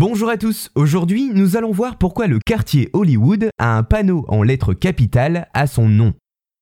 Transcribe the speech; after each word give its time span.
Bonjour 0.00 0.30
à 0.30 0.38
tous, 0.38 0.70
aujourd'hui 0.76 1.30
nous 1.34 1.58
allons 1.58 1.72
voir 1.72 1.98
pourquoi 1.98 2.26
le 2.26 2.38
quartier 2.38 2.88
Hollywood 2.94 3.50
a 3.58 3.76
un 3.76 3.82
panneau 3.82 4.24
en 4.28 4.42
lettres 4.42 4.72
capitales 4.72 5.48
à 5.52 5.66
son 5.66 5.90
nom. 5.90 6.14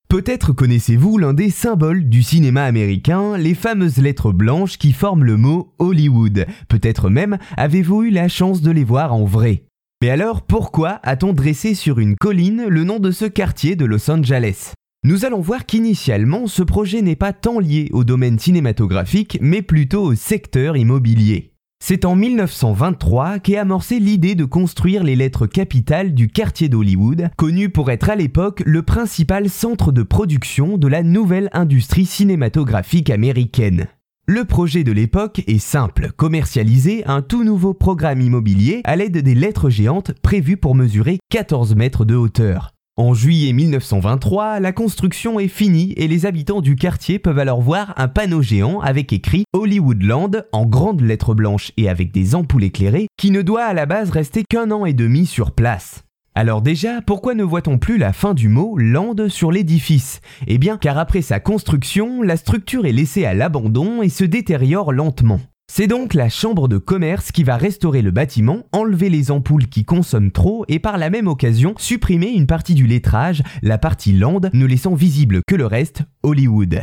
Peut-être 0.09 0.53
connaissez-vous 0.53 1.19
l'un 1.19 1.35
des 1.35 1.51
symboles 1.51 2.09
du 2.09 2.25
cinéma 2.25 2.65
américain, 2.65 3.39
les 3.39 3.55
fameuses 3.55 3.99
lettres 3.99 4.33
blanches 4.33 4.77
qui 4.77 4.93
forment 4.93 5.23
le 5.23 5.37
mot 5.37 5.73
Hollywood. 5.79 6.47
Peut-être 6.69 7.11
même 7.11 7.39
avez-vous 7.57 8.03
eu 8.03 8.11
la 8.11 8.27
chance 8.27 8.61
de 8.61 8.73
les 8.73 8.83
voir 8.83 9.15
en 9.15 9.25
vrai. 9.25 9.63
Mais 10.03 10.11
alors 10.11 10.43
pourquoi 10.43 10.99
a-t-on 11.05 11.33
dressé 11.33 11.77
sur 11.77 12.01
une 12.01 12.17
colline 12.17 12.65
le 12.67 12.83
nom 12.83 12.99
de 12.99 13.13
ce 13.13 13.25
quartier 13.25 13.77
de 13.77 13.85
Los 13.85 14.11
Angeles? 14.11 14.73
Nous 15.05 15.25
allons 15.25 15.43
voir 15.43 15.65
qu'initialement 15.65 16.49
ce 16.49 16.65
projet 16.65 17.03
n'est 17.03 17.15
pas 17.15 17.33
tant 17.33 17.61
lié 17.61 17.89
au 17.93 18.03
domaine 18.03 18.41
cinématographique 18.41 19.39
mais 19.41 19.63
plutôt 19.63 20.03
au 20.03 20.17
secteur 20.17 20.77
immobilier. 20.77 21.53
C'est 21.81 22.05
en 22.05 22.17
1923 22.17 23.39
qu'est 23.39 23.57
amorcée 23.57 23.99
l'idée 23.99 24.35
de 24.35 24.45
construire 24.45 25.05
les 25.05 25.17
lettres 25.17 25.47
capitales 25.47 26.13
du 26.13 26.29
quartier 26.29 26.69
d'Hollywood, 26.69 27.31
connu 27.37 27.71
pour 27.71 27.91
être 27.91 28.11
à 28.11 28.17
l'époque 28.17 28.63
le 28.67 28.83
principal 28.83 29.49
centre 29.49 29.93
de 29.93 30.03
production 30.03 30.77
de 30.77 30.89
la 30.89 31.03
nouvelle 31.03 31.49
industrie 31.53 32.05
cinématographique 32.05 33.11
américaine. 33.11 33.87
Le 34.27 34.45
projet 34.45 34.85
de 34.85 34.93
l'époque 34.93 35.43
est 35.47 35.59
simple, 35.59 36.13
commercialiser 36.15 37.07
un 37.07 37.23
tout 37.23 37.45
nouveau 37.45 37.73
programme 37.73 38.21
immobilier 38.21 38.83
à 38.85 38.95
l'aide 38.95 39.17
des 39.17 39.35
lettres 39.35 39.71
géantes 39.71 40.13
prévues 40.21 40.59
pour 40.59 40.75
mesurer 40.75 41.19
14 41.31 41.75
mètres 41.77 42.05
de 42.05 42.15
hauteur. 42.15 42.75
En 42.99 43.15
juillet 43.15 43.53
1923, 43.53 44.59
la 44.59 44.73
construction 44.73 45.39
est 45.39 45.47
finie 45.47 45.95
et 45.97 46.09
les 46.09 46.27
habitants 46.27 46.61
du 46.61 46.75
quartier 46.75 47.21
peuvent 47.21 47.39
alors 47.39 47.63
voir 47.63 47.95
un 47.97 48.09
panneau 48.09 48.43
géant 48.43 48.81
avec 48.81 49.13
écrit 49.13 49.45
Hollywoodland 49.53 50.45
en 50.51 50.67
grandes 50.67 51.03
lettres 51.03 51.33
blanches 51.33 51.71
et 51.77 51.89
avec 51.89 52.11
des 52.11 52.35
ampoules 52.35 52.65
éclairées 52.65 53.07
qui 53.17 53.31
ne 53.31 53.41
doit 53.41 53.63
à 53.63 53.73
la 53.73 53.87
base 53.87 54.11
rester 54.11 54.43
qu'un 54.43 54.73
an 54.73 54.85
et 54.85 54.95
demi 54.95 55.27
sur 55.27 55.53
place. 55.53 56.03
Alors 56.35 56.61
déjà, 56.61 57.01
pourquoi 57.01 57.37
ne 57.37 57.45
voit-on 57.45 57.79
plus 57.79 57.99
la 57.99 58.13
fin 58.13 58.35
du 58.35 58.49
mot 58.49 58.77
land 58.77 59.29
sur 59.29 59.53
l'édifice? 59.53 60.21
Eh 60.49 60.59
bien 60.59 60.77
car 60.77 60.99
après 60.99 61.23
sa 61.23 61.39
construction, 61.39 62.21
la 62.23 62.37
structure 62.37 62.85
est 62.85 62.91
laissée 62.91 63.25
à 63.25 63.33
l'abandon 63.33 64.03
et 64.03 64.09
se 64.09 64.25
détériore 64.25 64.93
lentement. 64.93 65.39
C'est 65.71 65.87
donc 65.87 66.15
la 66.15 66.29
chambre 66.29 66.67
de 66.67 66.77
commerce 66.77 67.31
qui 67.31 67.45
va 67.45 67.57
restaurer 67.57 68.03
le 68.03 68.11
bâtiment, 68.11 68.65
enlever 68.73 69.11
les 69.11 69.31
ampoules 69.31 69.69
qui 69.69 69.85
consomment 69.85 70.33
trop 70.33 70.65
et 70.67 70.81
par 70.81 70.99
la 70.99 71.09
même 71.09 71.29
occasion 71.29 71.75
supprimer 71.79 72.31
une 72.31 72.49
partie 72.49 72.75
du 72.75 72.87
lettrage, 72.87 73.45
la 73.63 73.79
partie 73.79 74.13
land 74.13 74.41
ne 74.53 74.67
laissant 74.67 74.95
visible 74.95 75.41
que 75.47 75.55
le 75.55 75.67
reste, 75.67 76.03
Hollywood. 76.25 76.81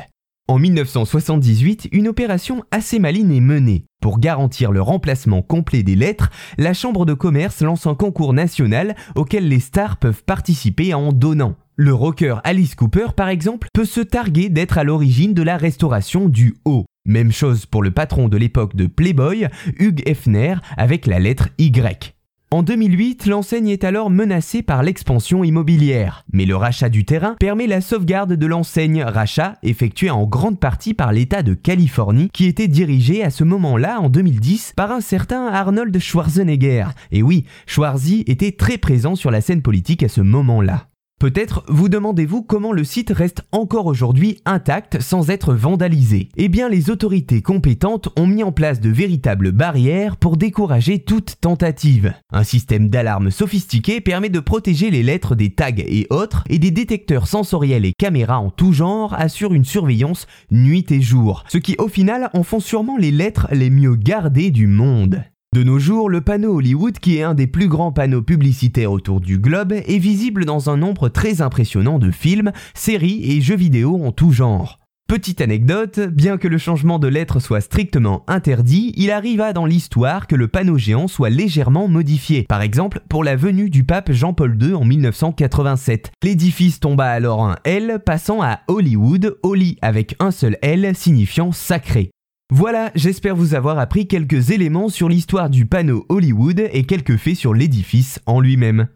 En 0.48 0.60
1978, 0.60 1.90
une 1.92 2.08
opération 2.08 2.64
assez 2.70 3.00
maligne 3.00 3.34
est 3.34 3.42
menée. 3.42 3.86
Pour 4.02 4.20
garantir 4.20 4.72
le 4.72 4.82
remplacement 4.82 5.42
complet 5.42 5.82
des 5.82 5.96
lettres, 5.96 6.30
la 6.60 6.76
Chambre 6.76 7.08
de 7.08 7.14
commerce 7.14 7.62
lance 7.62 7.88
un 7.88 7.96
concours 7.96 8.32
national 8.32 8.96
auquel 9.16 9.50
les 9.50 9.60
stars 9.60 9.98
peuvent 9.98 10.24
participer 10.24 10.94
en 10.94 11.12
donnant. 11.12 11.56
Le 11.76 11.94
rocker 11.94 12.36
Alice 12.44 12.76
Cooper, 12.76 13.08
par 13.18 13.28
exemple, 13.30 13.68
peut 13.74 13.86
se 13.86 14.00
targuer 14.00 14.50
d'être 14.50 14.78
à 14.78 14.84
l'origine 14.84 15.34
de 15.34 15.42
la 15.42 15.58
restauration 15.58 16.30
du 16.30 16.56
O. 16.64 16.86
Même 17.06 17.32
chose 17.32 17.66
pour 17.66 17.84
le 17.84 17.92
patron 17.92 18.28
de 18.28 18.38
l'époque 18.38 18.76
de 18.76 18.88
Playboy, 18.88 19.48
Hugh 19.80 20.02
Hefner, 20.08 20.56
avec 20.76 21.06
la 21.06 21.20
lettre 21.20 21.50
Y. 21.58 22.16
En 22.52 22.64
2008, 22.64 23.26
l'enseigne 23.26 23.70
est 23.70 23.84
alors 23.84 24.10
menacée 24.10 24.62
par 24.62 24.82
l'expansion 24.82 25.44
immobilière, 25.44 26.24
mais 26.32 26.46
le 26.46 26.56
rachat 26.56 26.90
du 26.90 27.04
terrain 27.04 27.36
permet 27.40 27.68
la 27.68 27.82
sauvegarde 27.82 28.34
de 28.34 28.46
l'enseigne, 28.46 29.04
rachat 29.04 29.58
effectué 29.62 30.10
en 30.10 30.26
grande 30.26 30.60
partie 30.60 30.94
par 30.94 31.12
l'État 31.12 31.44
de 31.44 31.54
Californie 31.54 32.30
qui 32.32 32.46
était 32.46 32.68
dirigé 32.68 33.24
à 33.24 33.30
ce 33.30 33.44
moment-là, 33.44 34.00
en 34.00 34.10
2010, 34.10 34.74
par 34.76 34.92
un 34.92 35.02
certain 35.02 35.48
Arnold 35.48 35.98
Schwarzenegger. 36.00 36.86
Et 37.12 37.24
oui, 37.24 37.46
Schwarzy 37.66 38.24
était 38.28 38.54
très 38.54 38.78
présent 38.78 39.16
sur 39.16 39.32
la 39.32 39.42
scène 39.42 39.62
politique 39.62 40.04
à 40.04 40.08
ce 40.08 40.22
moment-là. 40.22 40.88
Peut-être 41.18 41.64
vous 41.70 41.88
demandez-vous 41.88 42.44
comment 42.44 42.74
le 42.74 42.84
site 42.84 43.10
reste 43.10 43.44
encore 43.54 43.86
aujourd'hui 43.86 44.42
intact 44.44 45.00
sans 45.00 45.30
être 45.30 45.54
vandalisé. 45.54 46.28
Eh 46.36 46.50
bien 46.50 46.68
les 46.68 46.90
autorités 46.90 47.42
compétentes 47.42 48.10
ont 48.20 48.28
mis 48.28 48.44
en 48.44 48.52
place 48.52 48.82
de 48.82 48.90
véritables 48.90 49.54
barrières 49.54 50.18
pour 50.18 50.36
décourager 50.36 51.00
toute 51.00 51.38
tentative. 51.40 52.14
Un 52.34 52.44
système 52.44 52.90
d'alarme 52.90 53.32
sophistiqué 53.32 54.02
permet 54.02 54.30
de 54.30 54.42
protéger 54.42 54.92
les 54.92 55.04
lettres 55.04 55.36
des 55.36 55.56
tags 55.56 55.72
et 55.78 56.06
autres 56.10 56.44
et 56.50 56.60
des 56.60 56.72
détecteurs 56.72 57.28
sensoriels 57.28 57.86
et 57.86 57.94
caméras 57.98 58.40
en 58.40 58.50
tout 58.50 58.74
genre 58.74 59.14
assurent 59.14 59.54
une 59.54 59.64
surveillance 59.64 60.28
nuit 60.52 60.86
et 60.92 61.02
jour, 61.02 61.46
ce 61.48 61.58
qui 61.58 61.76
au 61.80 61.88
final 61.88 62.30
en 62.34 62.44
font 62.44 62.60
sûrement 62.60 62.98
les 62.98 63.12
lettres 63.12 63.48
les 63.52 63.70
mieux 63.70 63.96
gardées 63.96 64.52
du 64.52 64.68
monde. 64.68 65.24
De 65.56 65.64
nos 65.64 65.80
jours, 65.80 66.10
le 66.10 66.20
panneau 66.20 66.58
Hollywood, 66.58 67.00
qui 67.00 67.16
est 67.16 67.24
un 67.24 67.34
des 67.34 67.48
plus 67.48 67.70
grands 67.70 67.94
panneaux 67.94 68.22
publicitaires 68.22 68.92
autour 68.92 69.22
du 69.22 69.38
globe, 69.38 69.72
est 69.72 70.00
visible 70.00 70.44
dans 70.44 70.70
un 70.70 70.76
nombre 70.76 71.08
très 71.08 71.42
impressionnant 71.42 71.98
de 71.98 72.12
films, 72.12 72.52
séries 72.74 73.22
et 73.24 73.40
jeux 73.40 73.56
vidéo 73.56 74.04
en 74.04 74.12
tout 74.12 74.34
genre. 74.34 74.82
Petite 75.08 75.40
anecdote, 75.40 76.02
bien 76.12 76.38
que 76.38 76.50
le 76.50 76.58
changement 76.58 77.00
de 77.00 77.08
lettres 77.08 77.40
soit 77.40 77.62
strictement 77.62 78.26
interdit, 78.28 78.92
il 78.98 79.12
arriva 79.12 79.54
dans 79.54 79.66
l'histoire 79.66 80.28
que 80.28 80.36
le 80.36 80.50
panneau 80.50 80.78
géant 80.78 81.08
soit 81.08 81.30
légèrement 81.30 81.88
modifié. 81.88 82.44
Par 82.50 82.62
exemple, 82.62 83.00
pour 83.08 83.24
la 83.24 83.38
venue 83.38 83.70
du 83.70 83.86
pape 83.86 84.12
Jean-Paul 84.12 84.62
II 84.62 84.74
en 84.74 84.84
1987. 84.84 86.12
L'édifice 86.22 86.82
tomba 86.82 87.08
alors 87.08 87.46
un 87.46 87.56
L 87.64 88.02
passant 88.06 88.42
à 88.42 88.60
Hollywood, 88.68 89.38
Holly 89.42 89.78
avec 89.82 90.18
un 90.20 90.32
seul 90.32 90.58
L 90.62 90.94
signifiant 90.98 91.54
sacré. 91.54 92.12
Voilà, 92.52 92.92
j'espère 92.94 93.36
vous 93.36 93.56
avoir 93.56 93.80
appris 93.80 94.08
quelques 94.08 94.52
éléments 94.52 94.90
sur 94.90 95.10
l'histoire 95.10 95.50
du 95.50 95.66
panneau 95.66 96.06
Hollywood 96.10 96.70
et 96.72 96.84
quelques 96.84 97.18
faits 97.18 97.36
sur 97.36 97.56
l'édifice 97.56 98.20
en 98.28 98.40
lui-même. 98.40 98.88